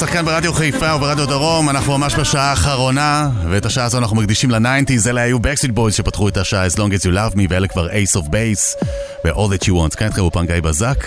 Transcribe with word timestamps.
שחקן 0.00 0.24
ברדיו 0.24 0.52
חיפה 0.52 0.94
וברדיו 0.94 1.26
דרום, 1.26 1.70
אנחנו 1.70 1.98
ממש 1.98 2.14
בשעה 2.14 2.50
האחרונה, 2.50 3.30
ואת 3.50 3.66
השעה 3.66 3.84
הזו 3.84 3.98
אנחנו 3.98 4.16
מקדישים 4.16 4.50
לניינטיז, 4.50 5.08
אלה 5.08 5.20
היו 5.20 5.38
בקסיט 5.38 5.70
בויז 5.70 5.94
שפתחו 5.94 6.28
את 6.28 6.36
השעה 6.36 6.66
As 6.66 6.70
Long 6.70 6.92
As 7.00 7.04
You 7.04 7.10
Love 7.14 7.36
Me, 7.36 7.40
ואלה 7.48 7.68
כבר 7.68 7.90
אייס 7.90 8.16
אוף 8.16 8.28
בייס, 8.28 8.76
ו-All 9.24 9.32
That 9.32 9.64
You 9.64 9.70
Want. 9.70 9.96
כאן 9.96 10.06
איתכם 10.06 10.22
אופן 10.22 10.46
גיא 10.46 10.60
בזק, 10.60 11.06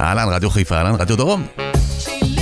אהלן, 0.00 0.28
רדיו 0.28 0.50
חיפה, 0.50 0.76
אהלן, 0.76 0.94
רדיו 0.94 1.16
דרום. 1.16 1.46
שילי. 1.98 2.37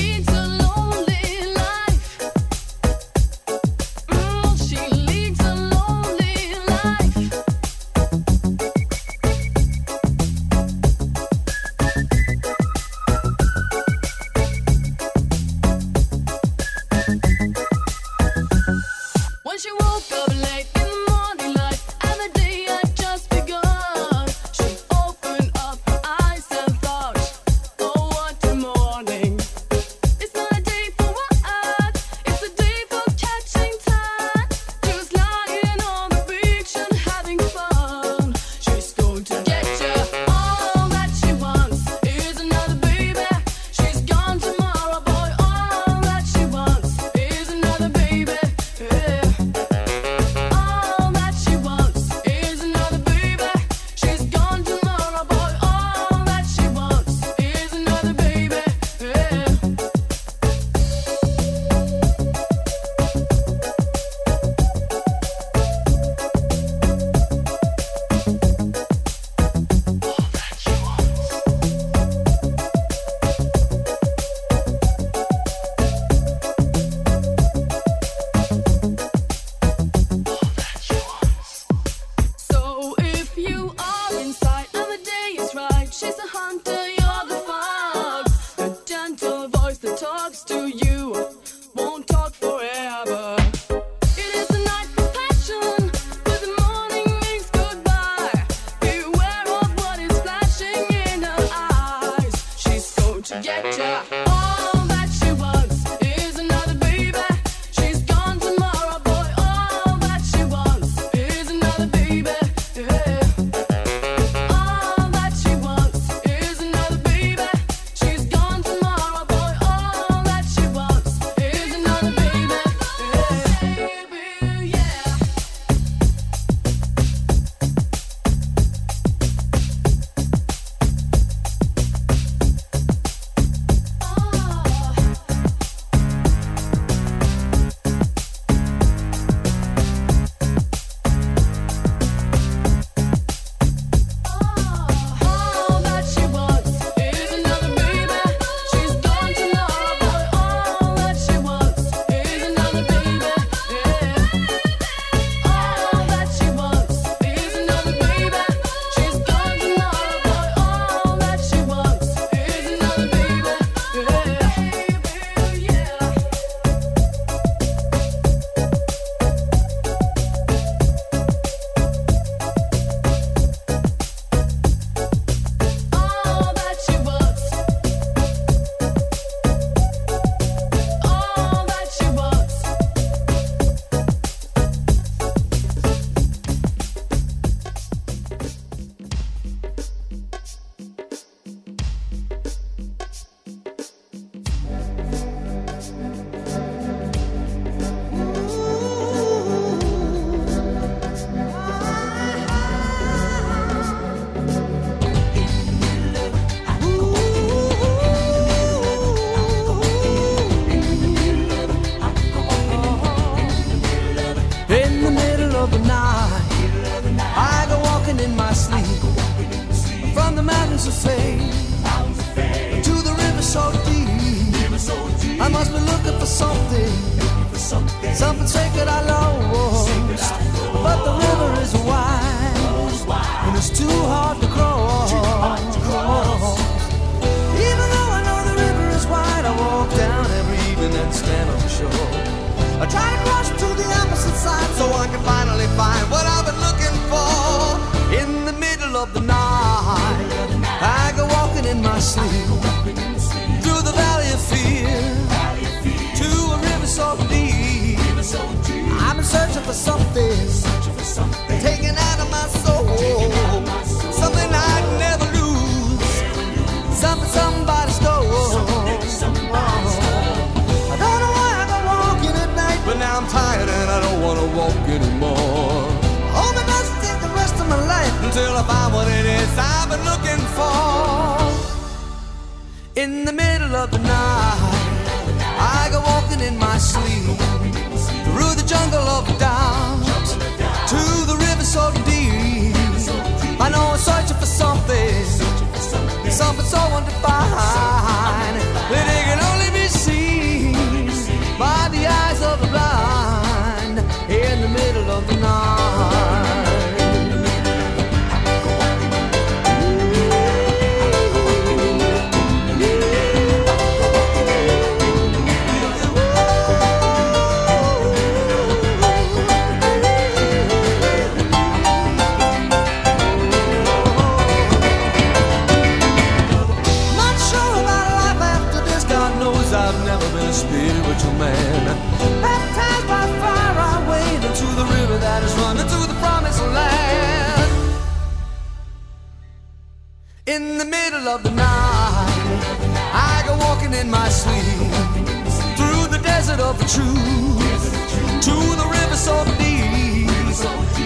The 346.56 346.64
of 346.64 346.78
the 346.78 346.84
truth 346.84 347.92
to 348.40 348.54
the 348.80 348.86
river 348.88 349.16
so 349.16 349.44
deep. 349.58 349.84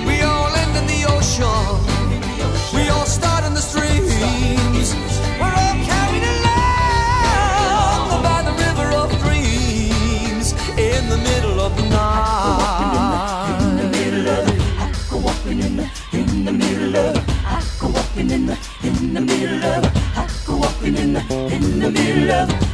We 0.07 0.23
all 0.23 0.55
end 0.63 0.77
in 0.77 0.87
the 0.87 1.05
ocean. 1.09 1.81
We 2.75 2.89
all 2.89 3.07
start 3.07 3.45
in 3.45 3.55
the 3.55 3.61
streams. 3.61 4.95
We're 5.41 5.57
all 5.63 5.77
carried 5.91 6.25
along 6.35 8.23
by 8.23 8.43
the 8.49 8.53
river 8.65 8.93
of 8.97 9.11
dreams 9.25 10.53
in 10.79 11.09
the 11.09 11.17
middle 11.17 11.61
of 11.61 11.77
the 11.77 11.83
night. 11.89 13.59
In 13.61 13.77
the 13.77 13.89
middle 13.99 14.29
of 14.29 14.49
it, 14.49 14.61
I 14.79 14.93
go 15.11 15.17
walking 15.19 15.61
in 15.61 15.77
the, 15.77 15.91
in 16.13 16.45
the 16.45 16.53
middle 16.53 16.97
of. 16.97 17.17
I 17.45 17.63
go 17.81 17.89
walking 17.89 18.31
in 18.31 18.47
the, 18.47 18.57
in 18.83 19.15
the 19.15 19.21
middle 19.21 19.65
of. 19.65 19.85
I 20.17 20.29
go 20.47 20.57
walking 20.59 20.97
in 20.97 21.13
the, 21.15 21.21
in 21.53 21.81
the 21.81 21.91
middle 21.91 22.31
of. 22.31 22.70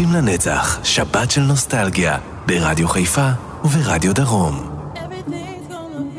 להיטים 0.00 0.12
לנצח, 0.12 0.84
שבת 0.84 1.30
של 1.30 1.40
נוסטלגיה, 1.40 2.18
ברדיו 2.46 2.88
חיפה 2.88 3.28
וברדיו 3.64 4.14
דרום. 4.14 4.76
Everything's 4.94 5.72
gonna 5.72 6.16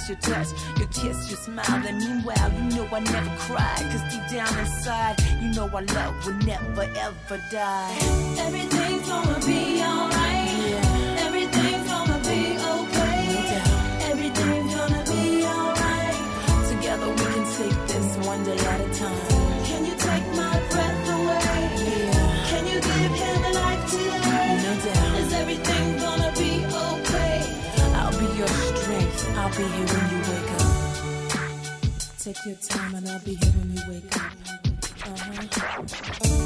Miss 0.00 0.08
your 0.08 0.18
touch, 0.18 0.48
your 0.78 0.88
kiss, 0.88 1.30
your 1.30 1.38
smile. 1.38 1.86
And 1.86 1.98
meanwhile, 1.98 2.52
you 2.54 2.76
know 2.76 2.88
I 2.90 3.00
never 3.00 3.36
cried. 3.36 3.82
Cause 3.90 4.02
deep 4.10 4.22
down 4.30 4.58
inside, 4.58 5.16
you 5.42 5.52
know 5.52 5.68
our 5.68 5.82
love 5.82 6.26
will 6.26 6.34
never 6.46 6.82
ever 6.82 7.42
die. 7.50 7.98
Everything's 8.38 9.08
gonna 9.08 9.40
be 9.44 9.82
alright. 9.82 11.20
Everything's 11.26 11.86
gonna 11.86 12.18
be 12.20 12.56
okay. 12.76 13.62
Everything's 14.10 14.74
gonna 14.74 15.04
be 15.04 15.44
alright. 15.44 16.68
Together 16.70 17.08
we 17.10 17.24
can 17.34 17.44
take 17.58 17.86
this 17.88 18.26
one 18.26 18.44
day 18.44 18.56
at 18.56 18.80
a 18.80 18.94
time. 18.94 19.29
Be 29.60 29.66
here 29.66 29.86
when 29.86 30.10
you 30.10 30.20
wake 30.32 30.52
up. 30.52 31.38
Take 32.18 32.46
your 32.46 32.54
time 32.56 32.94
and 32.94 33.08
I'll 33.08 33.20
be 33.20 33.34
here 33.34 33.52
when 33.52 33.76
you 33.76 33.82
wake 33.88 34.16
up. 34.16 34.29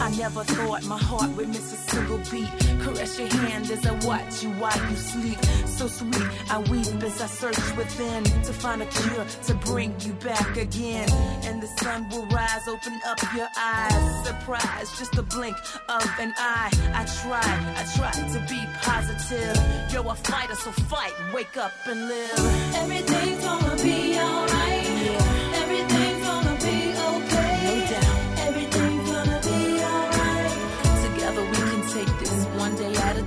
I 0.01 0.11
never 0.17 0.45
thought 0.45 0.85
my 0.85 0.99
heart 0.99 1.31
would 1.37 1.49
miss 1.49 1.73
a 1.73 1.77
single 1.91 2.19
beat. 2.31 2.49
Caress 2.83 3.19
your 3.19 3.29
hand 3.29 3.71
as 3.71 3.87
I 3.87 3.93
watch 4.07 4.43
you 4.43 4.51
while 4.61 4.91
you 4.91 4.97
sleep. 4.97 5.39
So 5.67 5.87
sweet, 5.89 6.17
I 6.51 6.59
weep 6.71 6.87
as 7.03 7.21
I 7.21 7.27
search 7.27 7.77
within 7.77 8.25
to 8.25 8.53
find 8.53 8.83
a 8.83 8.87
cure 8.87 9.25
to 9.25 9.55
bring 9.55 9.95
you 10.01 10.13
back 10.15 10.57
again. 10.57 11.09
And 11.45 11.63
the 11.63 11.69
sun 11.83 12.09
will 12.11 12.27
rise, 12.27 12.67
open 12.69 13.01
up 13.07 13.19
your 13.35 13.49
eyes. 13.57 14.27
Surprise, 14.27 14.99
just 14.99 15.17
a 15.17 15.23
blink 15.23 15.57
of 15.89 16.11
an 16.19 16.35
eye. 16.37 16.71
I 16.95 17.05
try, 17.23 17.43
I 17.77 17.85
try 17.97 18.13
to 18.13 18.41
be 18.49 18.61
positive. 18.83 19.57
You're 19.93 20.11
a 20.11 20.15
fighter, 20.15 20.55
so 20.55 20.71
fight, 20.73 21.13
wake 21.33 21.57
up 21.57 21.73
and 21.87 22.09
live. 22.09 22.75
Everything's 22.75 23.45
gonna 23.45 23.83
be 23.83 24.19
alright. 24.19 24.54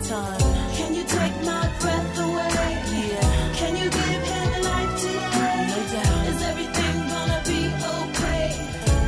time. 0.07 0.39
Can 0.77 0.95
you 0.95 1.03
take 1.03 1.35
my 1.43 1.65
breath 1.81 2.19
away? 2.19 2.69
Yeah. 2.95 3.53
Can 3.59 3.75
you 3.75 3.89
give 3.89 4.23
him 4.31 4.63
life 4.63 4.93
today? 5.01 5.57
No 5.71 5.79
doubt. 5.93 6.27
Is 6.31 6.41
everything 6.51 6.95
gonna 7.13 7.41
be 7.51 7.61
okay? 7.97 8.45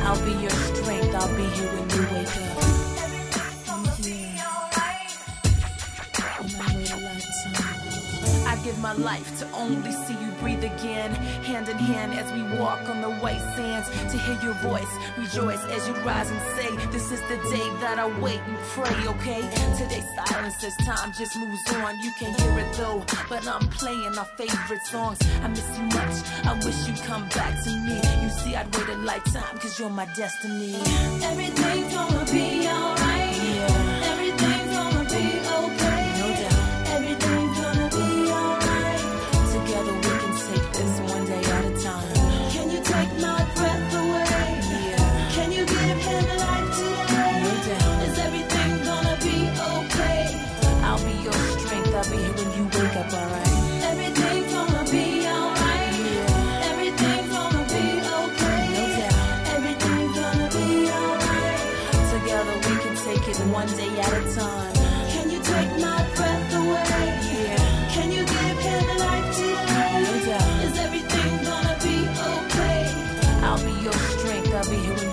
I'll 0.04 0.22
be 0.28 0.32
your 0.44 0.56
strength. 0.68 1.14
I'll 1.14 1.36
be 1.36 1.46
here 1.56 1.72
when 1.74 1.86
you 1.94 2.02
wake 2.12 2.36
up. 2.36 2.64
Yeah. 4.00 4.76
Right. 4.76 5.10
I 8.46 8.54
give 8.64 8.78
my 8.78 8.92
life 8.92 9.38
to 9.38 9.44
only 9.52 9.92
see 9.92 10.16
you 10.24 10.29
breathe 10.40 10.64
again, 10.64 11.12
hand 11.44 11.68
in 11.68 11.76
hand 11.76 12.14
as 12.14 12.32
we 12.32 12.42
walk 12.58 12.80
on 12.88 13.00
the 13.00 13.10
white 13.22 13.40
sands. 13.54 13.88
To 14.10 14.18
hear 14.18 14.40
your 14.42 14.54
voice, 14.54 14.92
rejoice 15.16 15.62
as 15.66 15.86
you 15.86 15.94
rise 15.96 16.30
and 16.30 16.40
say, 16.56 16.74
This 16.90 17.12
is 17.12 17.20
the 17.22 17.36
day 17.50 17.68
that 17.80 17.98
I 17.98 18.06
wait 18.20 18.40
and 18.40 18.56
pray, 18.74 19.06
okay? 19.14 19.42
Today's 19.76 20.08
silence 20.16 20.62
as 20.64 20.76
time 20.78 21.12
just 21.12 21.36
moves 21.36 21.62
on. 21.74 21.98
You 22.00 22.12
can 22.18 22.32
hear 22.40 22.58
it 22.58 22.72
though, 22.76 23.04
but 23.28 23.46
I'm 23.46 23.68
playing 23.68 24.16
our 24.18 24.24
favorite 24.36 24.84
songs. 24.84 25.18
I 25.42 25.48
miss 25.48 25.78
you 25.78 25.84
much, 25.84 26.16
I 26.46 26.54
wish 26.64 26.88
you'd 26.88 27.02
come 27.06 27.28
back 27.28 27.62
to 27.64 27.70
me. 27.70 28.00
You 28.22 28.30
see, 28.30 28.56
I'd 28.56 28.74
wait 28.74 28.88
a 28.88 28.96
lifetime, 28.96 29.58
cause 29.58 29.78
you're 29.78 29.90
my 29.90 30.06
destiny. 30.16 30.74
Everything's 31.22 31.92
gonna 31.94 32.24
be 32.32 32.66
alright. 32.66 33.09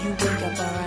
you 0.04 0.10
wake 0.12 0.42
up 0.44 0.60
alright. 0.60 0.87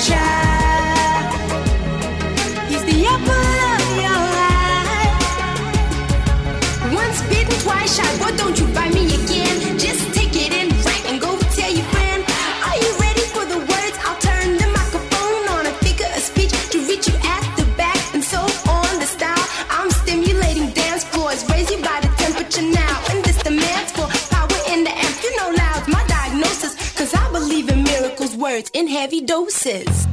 sunshine. 0.00 0.29
doses. 29.30 30.08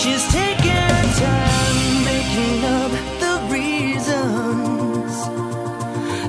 She's 0.00 0.24
taking 0.40 1.04
time 1.22 1.78
making 2.10 2.64
up 2.80 2.92
the 3.22 3.34
reasons 3.56 5.12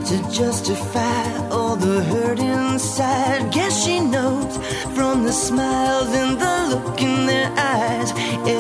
to 0.09 0.15
justify 0.31 1.23
all 1.49 1.75
the 1.75 2.03
hurt 2.03 2.37
inside. 2.37 3.51
Guess 3.51 3.83
she 3.83 4.01
knows 4.01 4.55
from 4.95 5.23
the 5.23 5.33
smiles 5.33 6.09
and 6.21 6.39
the 6.39 6.55
look 6.75 7.01
in 7.01 7.25
their 7.25 7.51
eyes. 7.57 8.11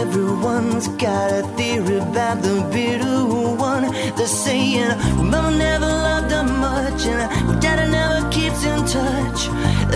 Everyone's 0.01 0.87
got 1.05 1.31
a 1.31 1.43
theory 1.55 1.97
about 1.97 2.41
the 2.41 2.67
bitter. 2.73 3.02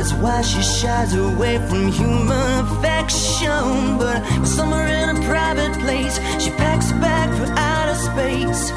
That's 0.08 0.22
why 0.22 0.41
she 0.41 0.62
shies 0.62 1.13
away 1.15 1.58
from 1.67 1.91
human 1.91 2.65
affection. 2.65 3.98
But 3.98 4.24
somewhere 4.46 4.88
in 4.88 5.17
a 5.17 5.20
private 5.28 5.74
place, 5.82 6.15
she 6.41 6.50
packs 6.52 6.91
a 6.91 6.93
bag 6.93 7.30
for 7.36 7.52
outer 7.60 7.93
space. 7.93 8.72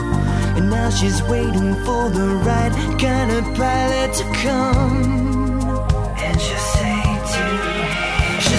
And 0.56 0.68
now 0.68 0.90
she's 0.90 1.22
waiting 1.22 1.74
for 1.84 2.10
the 2.10 2.34
right 2.44 2.72
kind 2.98 3.30
of 3.30 3.44
pilot 3.54 4.12
to 4.14 4.24
come. 4.42 5.60
And 6.18 6.40
she'll 6.40 6.58
say 6.58 7.02
to 7.32 7.42
me, 7.62 8.40
she'll 8.40 8.58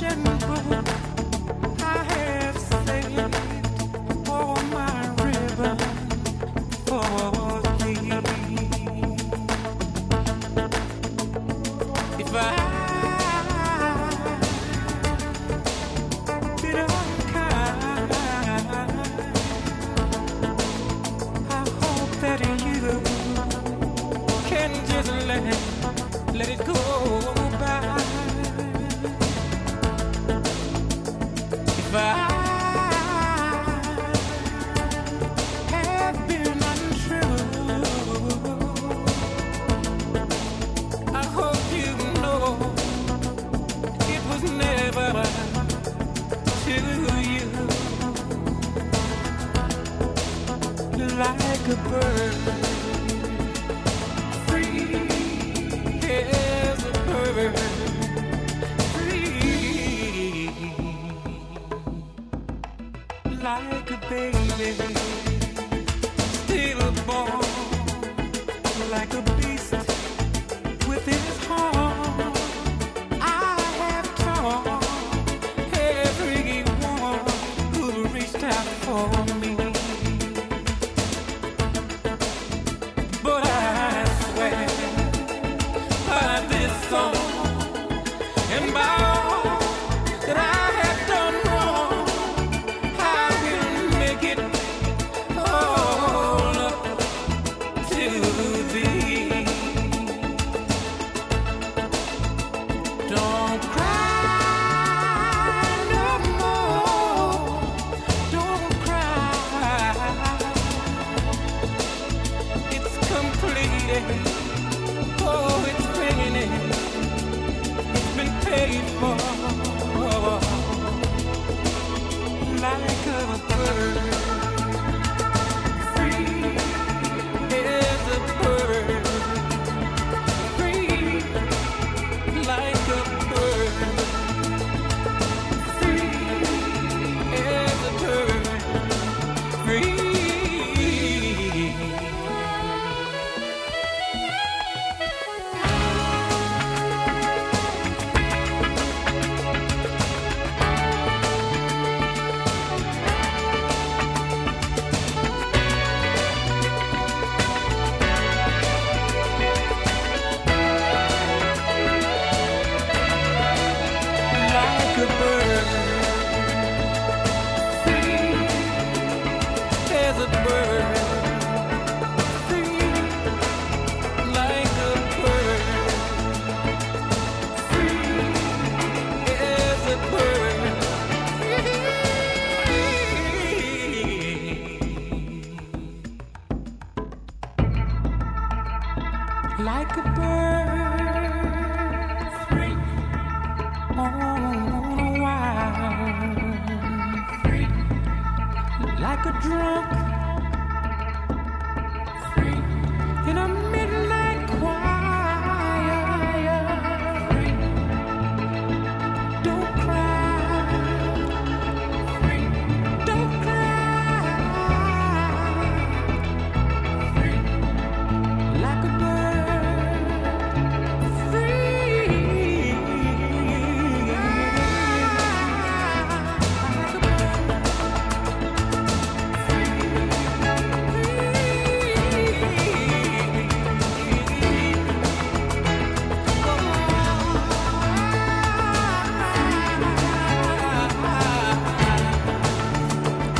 ocean 0.00 0.22
blue. 0.22 0.97
could 51.68 51.84
burn. 51.84 52.57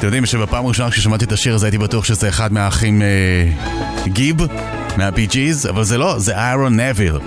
יודעים 0.09 0.27
שבפעם 0.27 0.65
הראשונה 0.65 0.91
כששמעתי 0.91 1.25
את 1.25 1.33
השיר 1.33 1.55
הזה 1.55 1.67
הייתי 1.67 1.79
בטוח 1.79 2.05
שזה 2.05 2.29
אחד 2.29 2.53
מהאחים 2.53 3.03
אה, 3.03 3.07
גיב, 4.07 4.37
מהבי 4.97 5.27
ג'יז, 5.27 5.67
אבל 5.67 5.85
זה 5.85 5.99
לא, 5.99 6.19
זה 6.19 6.37
איירון 6.37 6.81
נביל. 6.81 7.19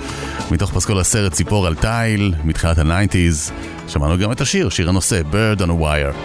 מתוך 0.52 0.74
פסקול 0.74 1.00
הסרט 1.00 1.34
ציפור 1.34 1.68
על 1.68 1.76
תיל, 1.76 2.34
מתחילת 2.44 2.78
הניינטיז, 2.78 3.52
שמענו 3.88 4.18
גם 4.18 4.32
את 4.32 4.42
השיר, 4.42 4.70
שיר 4.70 4.90
הנושא, 4.90 5.22
Bird 5.32 5.60
on 5.60 5.68
a 5.68 5.82
Wire. 5.82 6.16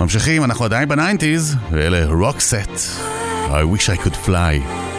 ממשיכים, 0.00 0.44
אנחנו 0.44 0.64
עדיין 0.64 0.88
בניינטיז, 0.88 1.56
ואלה 1.70 2.06
רוק 2.06 2.40
סט. 2.40 3.00
I 3.48 3.76
wish 3.76 3.88
I 3.88 4.06
could 4.06 4.26
fly. 4.26 4.91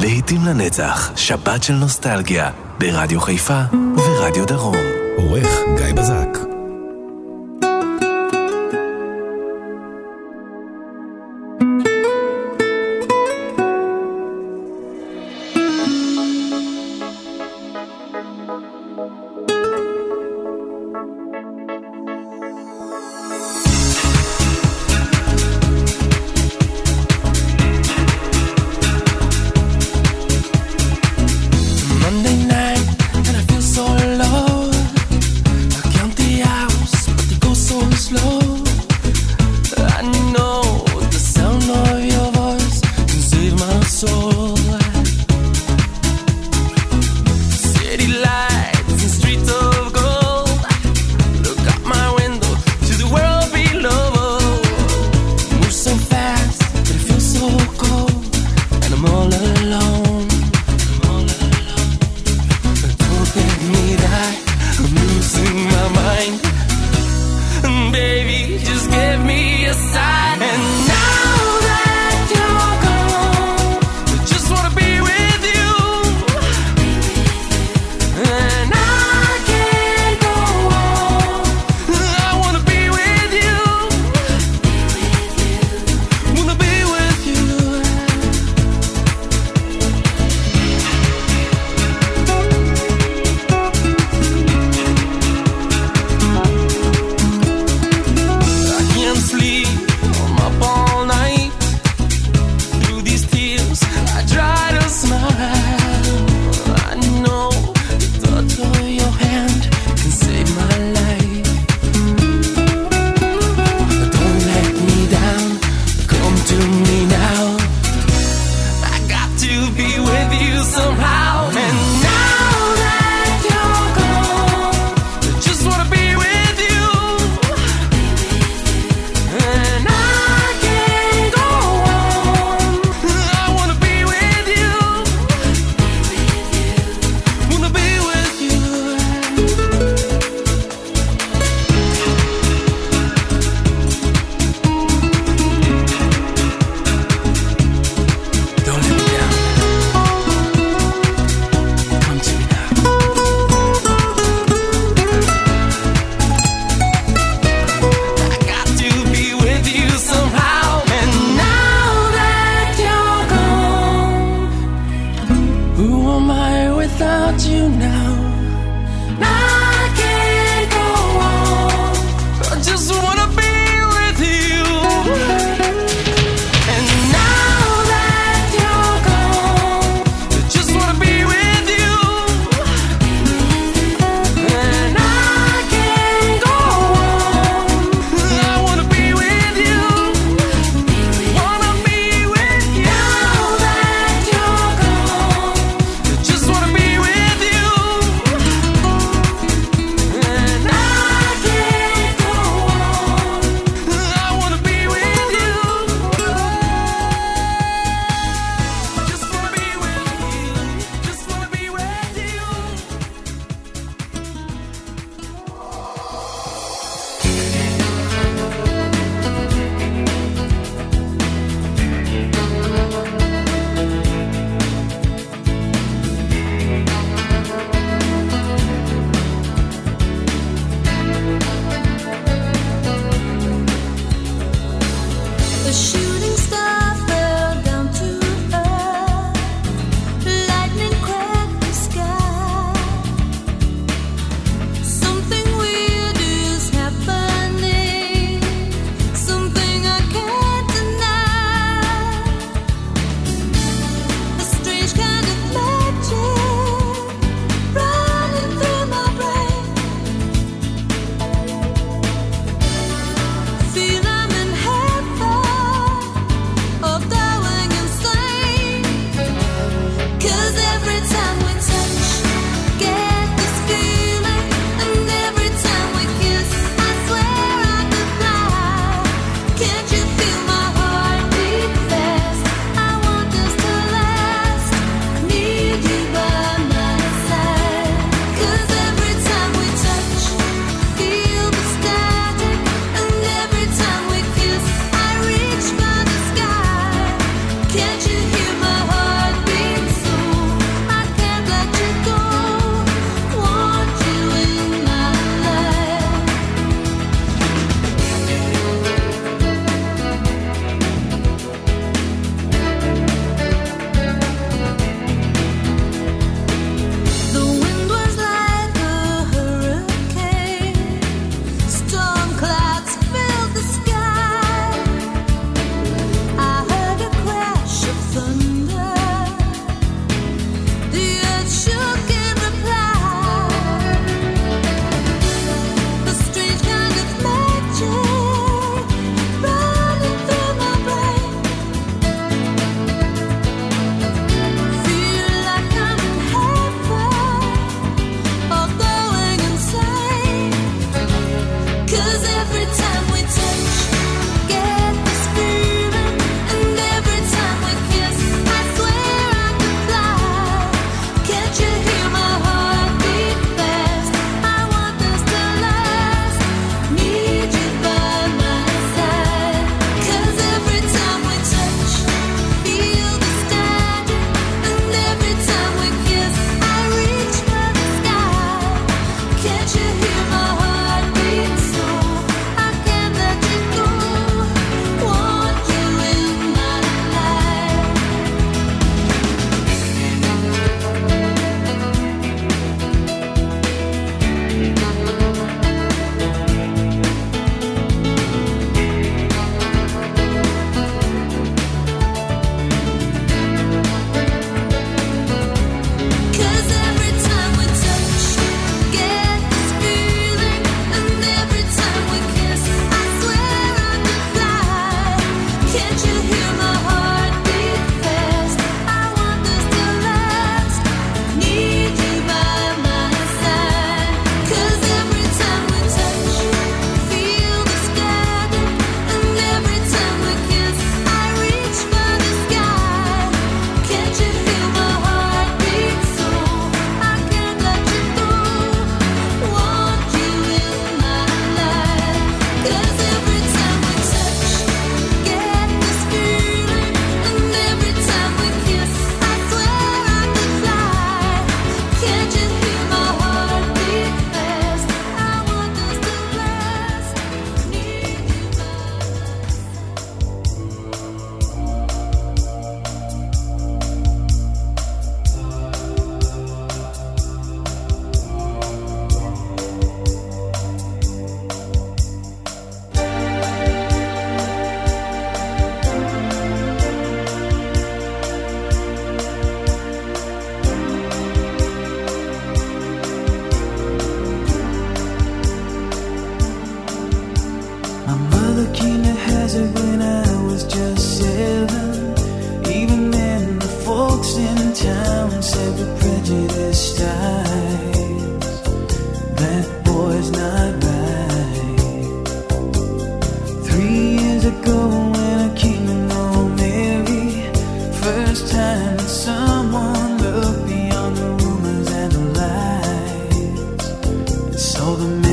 להיטים 0.00 0.44
לנצח, 0.44 1.12
שבת 1.16 1.62
של 1.62 1.74
נוסטלגיה, 1.74 2.50
ברדיו 2.78 3.20
חיפה 3.20 3.60
וברדיו 3.72 4.46
דרום. 4.46 4.76
עורך 5.16 5.60
גיא 5.76 5.94
בזק 5.94 6.45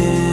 in 0.03 0.32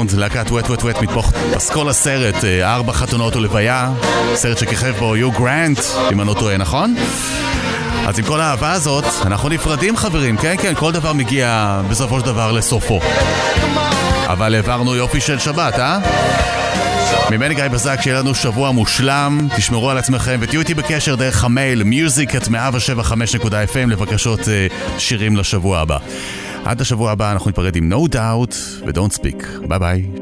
סאונד, 0.00 0.12
להקת 0.12 0.50
וט 0.50 0.70
וט 0.70 0.82
וט 0.82 1.02
מתוך 1.02 1.32
פסקול 1.54 1.88
הסרט, 1.88 2.44
אה, 2.44 2.74
ארבע 2.74 2.92
חתונות 2.92 3.36
ולוויה, 3.36 3.90
סרט 4.34 4.58
שכיכב 4.58 4.94
בו 4.98 5.16
יו 5.16 5.30
גרנט, 5.32 5.80
אם 6.12 6.20
אני 6.20 6.28
לא 6.28 6.34
טועה, 6.34 6.56
נכון? 6.56 6.94
אז 8.06 8.18
עם 8.18 8.24
כל 8.24 8.40
האהבה 8.40 8.72
הזאת, 8.72 9.04
אנחנו 9.26 9.48
נפרדים 9.48 9.96
חברים, 9.96 10.36
כן 10.36 10.54
כן, 10.62 10.74
כל 10.76 10.92
דבר 10.92 11.12
מגיע 11.12 11.80
בסופו 11.90 12.20
של 12.20 12.26
דבר 12.26 12.52
לסופו. 12.52 13.00
אבל 14.26 14.54
העברנו 14.54 14.96
יופי 14.96 15.20
של 15.20 15.38
שבת, 15.38 15.78
אה? 15.78 15.98
ממני 17.30 17.54
גיא 17.54 17.68
בזק, 17.68 17.98
שיהיה 18.02 18.18
לנו 18.18 18.34
שבוע 18.34 18.70
מושלם, 18.70 19.48
תשמרו 19.56 19.90
על 19.90 19.98
עצמכם 19.98 20.38
ותהיו 20.40 20.60
איתי 20.60 20.74
בקשר 20.74 21.14
דרך 21.14 21.44
המייל 21.44 21.82
music 21.82 22.30
at 22.30 22.48
175.fm 22.48 23.86
לבקשות 23.88 24.40
אה, 24.48 24.66
שירים 24.98 25.36
לשבוע 25.36 25.78
הבא. 25.78 25.98
עד 26.64 26.80
השבוע 26.80 27.10
הבא 27.10 27.32
אנחנו 27.32 27.50
ניפרד 27.50 27.76
עם 27.76 27.92
No 27.92 28.14
Doubt 28.14 28.54
ו-Don't 28.86 29.18
Speak. 29.18 29.68
ביי 29.68 29.78
ביי. 29.78 30.19